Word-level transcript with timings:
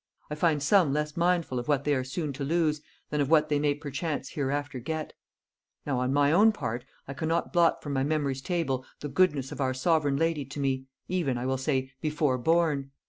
I 0.31 0.33
find 0.33 0.63
some 0.63 0.93
less 0.93 1.15
mindful 1.15 1.59
of 1.59 1.67
what 1.67 1.83
they 1.83 1.93
are 1.93 2.03
soon 2.03 2.33
to 2.33 2.43
lose, 2.43 2.81
than 3.11 3.21
of 3.21 3.29
what 3.29 3.49
they 3.49 3.59
may 3.59 3.75
perchance 3.75 4.29
hereafter 4.29 4.79
get: 4.79 5.13
Now, 5.85 5.99
on 5.99 6.11
my 6.11 6.31
own 6.31 6.51
part, 6.53 6.85
I 7.07 7.13
cannot 7.13 7.53
blot 7.53 7.83
from 7.83 7.93
my 7.93 8.03
memory's 8.03 8.41
table 8.41 8.83
the 9.01 9.09
goodness 9.09 9.51
of 9.51 9.61
our 9.61 9.75
sovereign 9.75 10.17
lady 10.17 10.43
to 10.43 10.59
me, 10.59 10.85
even, 11.07 11.37
I 11.37 11.45
will 11.45 11.59
say, 11.59 11.91
before 12.01 12.39
born. 12.39 12.89